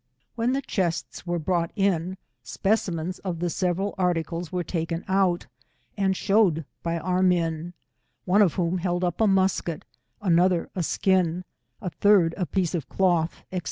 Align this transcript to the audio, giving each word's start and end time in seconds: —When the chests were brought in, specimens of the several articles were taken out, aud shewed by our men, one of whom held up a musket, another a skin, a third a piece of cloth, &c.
—When 0.35 0.53
the 0.53 0.63
chests 0.63 1.27
were 1.27 1.37
brought 1.37 1.69
in, 1.75 2.17
specimens 2.41 3.19
of 3.19 3.37
the 3.37 3.51
several 3.51 3.93
articles 3.99 4.51
were 4.51 4.63
taken 4.63 5.05
out, 5.07 5.45
aud 5.95 6.15
shewed 6.17 6.65
by 6.81 6.97
our 6.97 7.21
men, 7.21 7.75
one 8.25 8.41
of 8.41 8.55
whom 8.55 8.79
held 8.79 9.03
up 9.03 9.21
a 9.21 9.27
musket, 9.27 9.85
another 10.19 10.71
a 10.73 10.81
skin, 10.81 11.43
a 11.83 11.91
third 11.91 12.33
a 12.35 12.47
piece 12.47 12.73
of 12.73 12.89
cloth, 12.89 13.43
&c. 13.53 13.59